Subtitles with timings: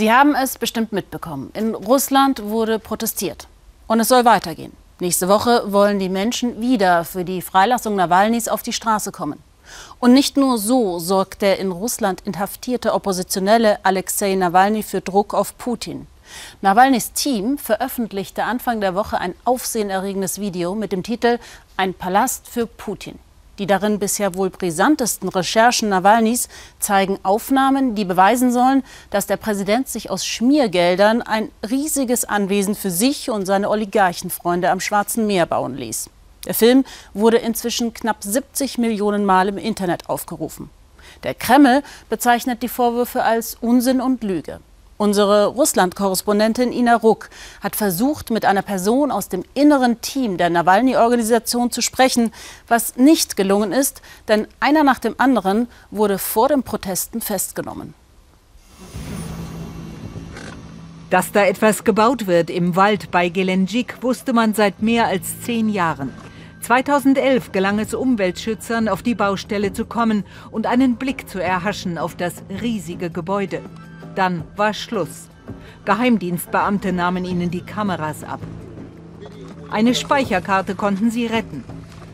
[0.00, 1.50] Sie haben es bestimmt mitbekommen.
[1.52, 3.48] In Russland wurde protestiert.
[3.86, 4.72] Und es soll weitergehen.
[4.98, 9.42] Nächste Woche wollen die Menschen wieder für die Freilassung Nawalnys auf die Straße kommen.
[9.98, 15.58] Und nicht nur so sorgt der in Russland inhaftierte Oppositionelle Alexei Nawalny für Druck auf
[15.58, 16.06] Putin.
[16.62, 21.38] Nawalnys Team veröffentlichte Anfang der Woche ein aufsehenerregendes Video mit dem Titel
[21.76, 23.18] Ein Palast für Putin.
[23.60, 26.48] Die darin bisher wohl brisantesten Recherchen Nawalnys
[26.78, 32.90] zeigen Aufnahmen, die beweisen sollen, dass der Präsident sich aus Schmiergeldern ein riesiges Anwesen für
[32.90, 36.08] sich und seine Oligarchenfreunde am Schwarzen Meer bauen ließ.
[36.46, 40.70] Der Film wurde inzwischen knapp 70 Millionen Mal im Internet aufgerufen.
[41.22, 44.60] Der Kreml bezeichnet die Vorwürfe als Unsinn und Lüge.
[45.00, 47.30] Unsere Russland-Korrespondentin Ina Ruck
[47.62, 52.32] hat versucht, mit einer Person aus dem inneren Team der Nawalny-Organisation zu sprechen,
[52.68, 57.94] was nicht gelungen ist, denn einer nach dem anderen wurde vor den Protesten festgenommen.
[61.08, 65.70] Dass da etwas gebaut wird im Wald bei Gelenjik, wusste man seit mehr als zehn
[65.70, 66.12] Jahren.
[66.60, 72.16] 2011 gelang es Umweltschützern, auf die Baustelle zu kommen und einen Blick zu erhaschen auf
[72.16, 73.62] das riesige Gebäude.
[74.20, 75.30] Dann war Schluss.
[75.86, 78.40] Geheimdienstbeamte nahmen ihnen die Kameras ab.
[79.70, 81.64] Eine Speicherkarte konnten sie retten.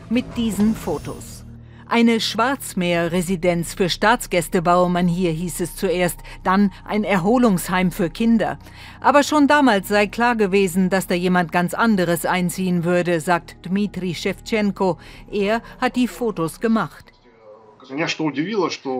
[0.09, 1.43] Mit diesen Fotos.
[1.89, 8.57] Eine Schwarzmeer-Residenz für Staatsgäste baue man hier, hieß es zuerst, dann ein Erholungsheim für Kinder.
[9.01, 14.15] Aber schon damals sei klar gewesen, dass da jemand ganz anderes einziehen würde, sagt Dmitri
[14.15, 14.97] Shevchenko.
[15.29, 17.11] Er hat die Fotos gemacht.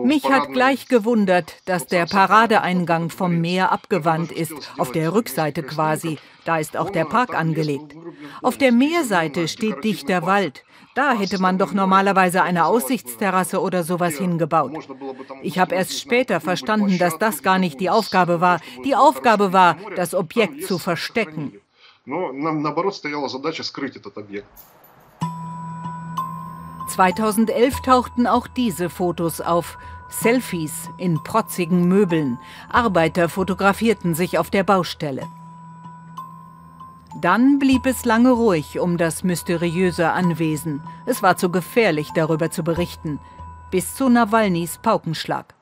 [0.04, 6.18] Mich hat gleich gewundert, dass der Paradeeingang vom Meer abgewandt ist, auf der Rückseite quasi.
[6.44, 7.94] Da ist auch der Park angelegt.
[8.42, 10.64] Auf der Meerseite steht dichter Wald.
[10.94, 14.72] Da hätte man doch normalerweise eine Aussichtsterrasse oder sowas hingebaut.
[15.42, 18.60] Ich habe erst später verstanden, dass das gar nicht die Aufgabe war.
[18.84, 21.52] Die Aufgabe war, das Objekt zu verstecken.
[26.98, 29.78] 2011 tauchten auch diese Fotos auf.
[30.08, 32.40] Selfies in protzigen Möbeln.
[32.68, 35.22] Arbeiter fotografierten sich auf der Baustelle.
[37.20, 40.82] Dann blieb es lange ruhig um das mysteriöse Anwesen.
[41.06, 43.20] Es war zu gefährlich, darüber zu berichten.
[43.70, 45.57] Bis zu Nawalnys Paukenschlag.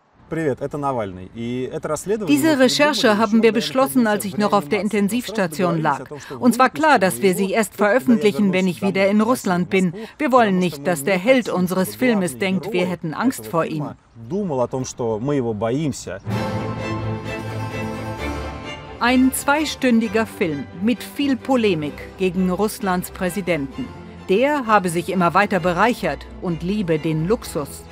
[2.29, 6.05] Diese Recherche haben wir beschlossen, als ich noch auf der Intensivstation lag.
[6.39, 9.95] Uns war klar, dass wir sie erst veröffentlichen, wenn ich wieder in Russland bin.
[10.19, 13.91] Wir wollen nicht, dass der Held unseres Filmes denkt, wir hätten Angst vor ihm.
[18.99, 23.87] Ein zweistündiger Film mit viel Polemik gegen Russlands Präsidenten.
[24.29, 27.85] Der habe sich immer weiter bereichert und liebe den Luxus.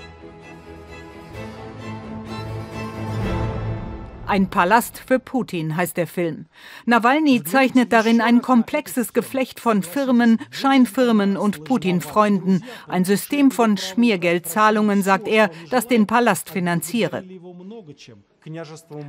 [4.26, 6.46] Ein Palast für Putin heißt der Film.
[6.86, 12.64] Nawalny zeichnet darin ein komplexes Geflecht von Firmen, Scheinfirmen und Putin-Freunden.
[12.88, 17.24] Ein System von Schmiergeldzahlungen, sagt er, das den Palast finanziere.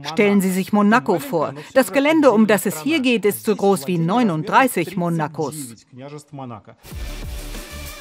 [0.03, 1.53] Stellen Sie sich Monaco vor.
[1.73, 5.75] Das Gelände, um das es hier geht, ist so groß wie 39 Monacos.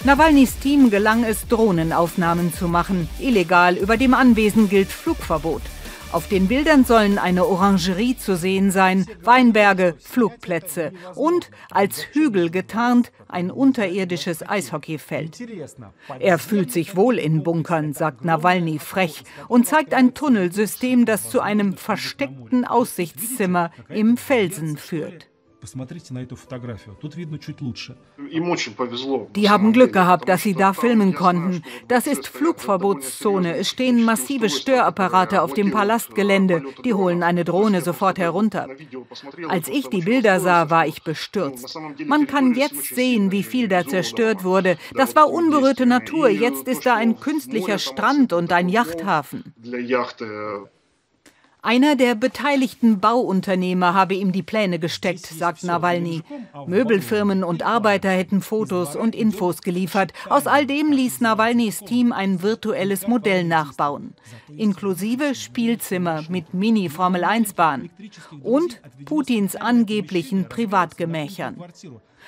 [0.05, 3.09] Nawalnys Team gelang es, Drohnenaufnahmen zu machen.
[3.19, 5.63] Illegal, über dem Anwesen gilt Flugverbot.
[6.15, 13.11] Auf den Bildern sollen eine Orangerie zu sehen sein, Weinberge, Flugplätze und als Hügel getarnt
[13.27, 15.43] ein unterirdisches Eishockeyfeld.
[16.21, 21.41] Er fühlt sich wohl in Bunkern, sagt Nawalny frech und zeigt ein Tunnelsystem, das zu
[21.41, 25.27] einem versteckten Aussichtszimmer im Felsen führt.
[29.37, 31.63] Die haben Glück gehabt, dass sie da filmen konnten.
[31.89, 33.57] Das ist Flugverbotszone.
[33.57, 36.63] Es stehen massive Störapparate auf dem Palastgelände.
[36.85, 38.69] Die holen eine Drohne sofort herunter.
[39.49, 41.79] Als ich die Bilder sah, war ich bestürzt.
[42.07, 44.77] Man kann jetzt sehen, wie viel da zerstört wurde.
[44.95, 46.29] Das war unberührte Natur.
[46.29, 49.55] Jetzt ist da ein künstlicher Strand und ein Yachthafen.
[51.65, 56.21] Einer der beteiligten Bauunternehmer habe ihm die Pläne gesteckt, sagt Nawalny.
[56.67, 60.12] Möbelfirmen und Arbeiter hätten Fotos und Infos geliefert.
[60.29, 64.12] Aus all dem ließ Nawalnys Team ein virtuelles Modell nachbauen.
[64.55, 67.88] Inklusive Spielzimmer mit Mini-Formel-1-Bahn
[68.43, 71.56] und Putins angeblichen Privatgemächern.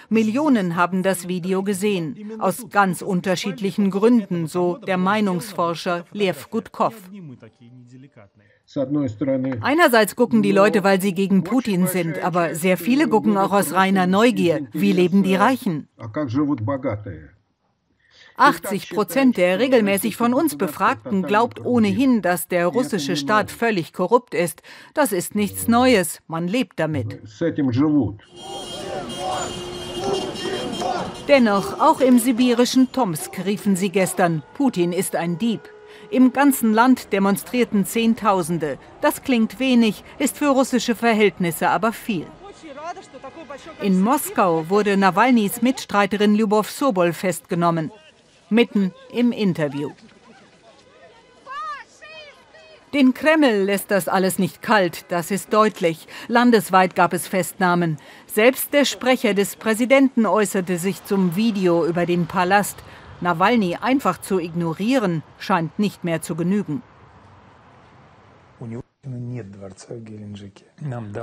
[0.08, 6.94] Millionen haben das Video gesehen, aus ganz unterschiedlichen Gründen, so der Meinungsforscher Lev Gutkov.
[9.60, 13.72] Einerseits gucken die Leute, weil sie gegen Putin sind, aber sehr viele gucken auch aus
[13.72, 14.66] reiner Neugier.
[14.72, 15.88] Wie leben die Reichen?
[18.36, 24.34] 80 Prozent der regelmäßig von uns Befragten glaubt ohnehin, dass der russische Staat völlig korrupt
[24.34, 24.62] ist.
[24.94, 26.20] Das ist nichts Neues.
[26.26, 27.20] Man lebt damit.
[31.28, 35.60] Dennoch, auch im sibirischen Tomsk riefen sie gestern, Putin ist ein Dieb.
[36.10, 38.78] Im ganzen Land demonstrierten Zehntausende.
[39.00, 42.26] Das klingt wenig, ist für russische Verhältnisse aber viel.
[43.82, 47.90] In Moskau wurde Nawalnys Mitstreiterin Lyubov Sobol festgenommen.
[48.48, 49.90] Mitten im Interview.
[52.96, 56.08] Den Kreml lässt das alles nicht kalt, das ist deutlich.
[56.28, 57.98] Landesweit gab es Festnahmen.
[58.26, 62.78] Selbst der Sprecher des Präsidenten äußerte sich zum Video über den Palast.
[63.20, 66.80] Nawalny einfach zu ignorieren, scheint nicht mehr zu genügen.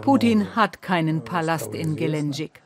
[0.02, 2.62] Putin hat keinen Palast in Gelendzhik.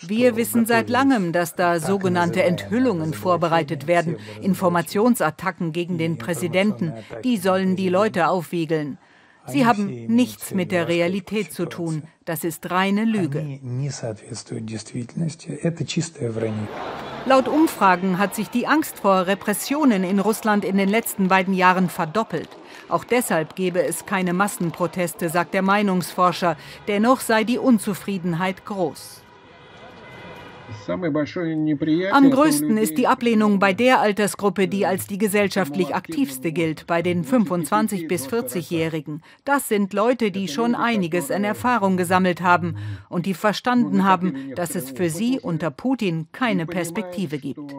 [0.00, 6.92] Wir wissen seit langem, dass da sogenannte Enthüllungen vorbereitet werden, Informationsattacken gegen den Präsidenten.
[7.24, 8.98] Die sollen die Leute aufwiegeln.
[9.48, 12.02] Sie haben nichts mit der Realität zu tun.
[12.24, 13.60] Das ist reine Lüge.
[17.24, 21.88] Laut Umfragen hat sich die Angst vor Repressionen in Russland in den letzten beiden Jahren
[21.88, 22.48] verdoppelt.
[22.88, 26.56] Auch deshalb gebe es keine Massenproteste, sagt der Meinungsforscher.
[26.86, 29.22] Dennoch sei die Unzufriedenheit groß.
[32.12, 37.02] Am größten ist die Ablehnung bei der Altersgruppe, die als die gesellschaftlich aktivste gilt, bei
[37.02, 39.22] den 25 bis 40-Jährigen.
[39.44, 42.76] Das sind Leute, die schon einiges an Erfahrung gesammelt haben
[43.08, 47.74] und die verstanden haben, dass es für sie unter Putin keine Perspektive gibt.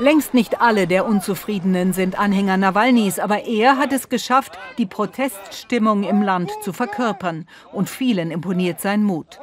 [0.00, 6.04] Längst nicht alle der Unzufriedenen sind Anhänger Nawalnys, aber er hat es geschafft, die Proteststimmung
[6.04, 7.46] im Land zu verkörpern.
[7.70, 9.38] Und vielen imponiert sein Mut.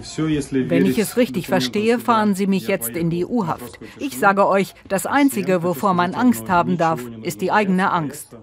[0.00, 3.78] Wenn ich es richtig verstehe, fahren Sie mich jetzt in die U-Haft.
[3.98, 8.36] Ich sage euch, das Einzige, wovor man Angst haben darf, ist die eigene Angst.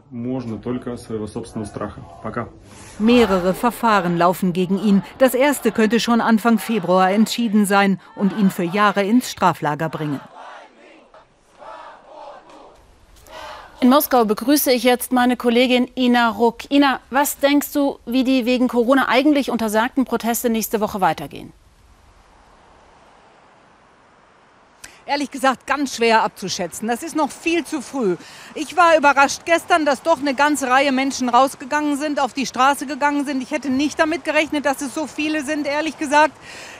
[2.99, 5.03] Mehrere Verfahren laufen gegen ihn.
[5.17, 10.19] Das erste könnte schon Anfang Februar entschieden sein und ihn für Jahre ins Straflager bringen.
[13.81, 16.69] In Moskau begrüße ich jetzt meine Kollegin Ina Ruck.
[16.69, 21.51] Ina, was denkst du, wie die wegen Corona eigentlich untersagten Proteste nächste Woche weitergehen?
[25.11, 26.87] ehrlich gesagt ganz schwer abzuschätzen.
[26.87, 28.15] Das ist noch viel zu früh.
[28.55, 32.85] Ich war überrascht gestern, dass doch eine ganze Reihe Menschen rausgegangen sind, auf die Straße
[32.85, 33.43] gegangen sind.
[33.43, 36.31] Ich hätte nicht damit gerechnet, dass es so viele sind, ehrlich gesagt.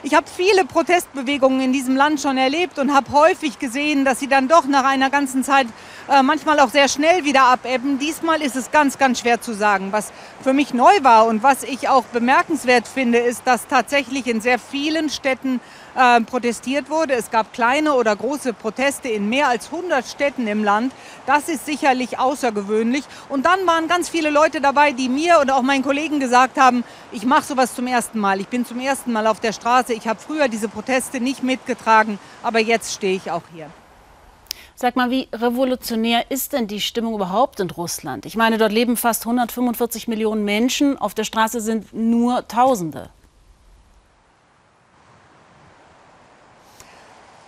[0.02, 4.28] Ich habe viele Protestbewegungen in diesem Land schon erlebt und habe häufig gesehen, dass sie
[4.28, 5.66] dann doch nach einer ganzen Zeit
[6.08, 7.98] äh, manchmal auch sehr schnell wieder abebben.
[7.98, 9.88] Diesmal ist es ganz, ganz schwer zu sagen.
[9.92, 10.12] Was
[10.42, 14.58] für mich neu war und was ich auch bemerkenswert finde, ist, dass tatsächlich in sehr
[14.58, 15.60] vielen Städten
[15.94, 17.14] äh, protestiert wurde.
[17.14, 20.92] Es gab kleine oder große Proteste in mehr als 100 Städten im Land.
[21.26, 23.04] Das ist sicherlich außergewöhnlich.
[23.28, 26.84] Und dann waren ganz viele Leute dabei, die mir und auch meinen Kollegen gesagt haben,
[27.12, 28.40] ich mache sowas zum ersten Mal.
[28.40, 29.92] Ich bin zum ersten Mal auf der Straße.
[29.92, 33.70] Ich habe früher diese Proteste nicht mitgetragen, aber jetzt stehe ich auch hier.
[34.74, 38.26] Sag mal, wie revolutionär ist denn die Stimmung überhaupt in Russland?
[38.26, 43.10] Ich meine, dort leben fast 145 Millionen Menschen, auf der Straße sind nur Tausende.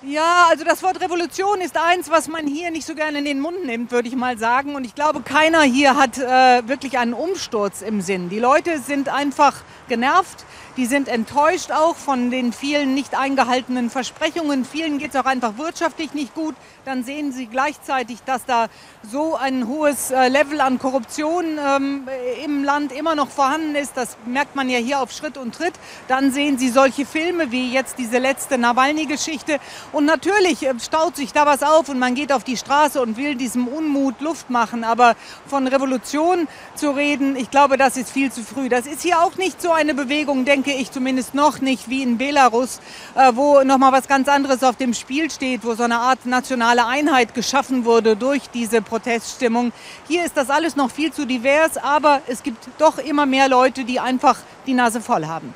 [0.07, 3.41] Ja, also das Wort Revolution ist eins, was man hier nicht so gerne in den
[3.41, 4.75] Mund nimmt, würde ich mal sagen.
[4.75, 8.29] Und ich glaube, keiner hier hat äh, wirklich einen Umsturz im Sinn.
[8.29, 9.55] Die Leute sind einfach
[9.89, 10.45] genervt.
[10.77, 14.65] Die sind enttäuscht auch von den vielen nicht eingehaltenen Versprechungen.
[14.65, 16.57] Vielen geht es auch einfach wirtschaftlich nicht gut.
[16.85, 18.67] Dann sehen sie gleichzeitig, dass da
[19.09, 22.09] so ein hohes äh, Level an Korruption ähm,
[22.45, 23.97] im Land immer noch vorhanden ist.
[23.97, 25.75] Das merkt man ja hier auf Schritt und Tritt.
[26.09, 29.61] Dann sehen sie solche Filme wie jetzt diese letzte Nawalny-Geschichte.
[29.95, 33.17] Und natürlich äh, staut sich da was auf und man geht auf die Straße und
[33.17, 34.83] will diesem Unmut Luft machen.
[34.83, 35.15] Aber
[35.47, 38.69] von Revolution zu reden, ich glaube, das ist viel zu früh.
[38.69, 42.19] Das ist hier auch nicht so eine Bewegung, denke ich zumindest noch nicht, wie in
[42.19, 42.81] Belarus,
[43.15, 46.87] äh, wo nochmal was ganz anderes auf dem Spiel steht, wo so eine Art nationale
[46.87, 49.73] Einheit geschaffen wurde durch diese Proteststimmung.
[50.09, 53.85] Hier ist das alles noch viel zu divers, aber es gibt doch immer mehr Leute,
[53.85, 55.55] die einfach die Nase voll haben.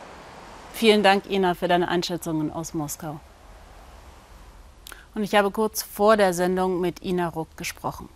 [0.75, 3.19] Vielen Dank, Ina, für deine Einschätzungen aus Moskau.
[5.19, 8.09] Und ich habe kurz vor der Sendung mit Ina Ruck gesprochen.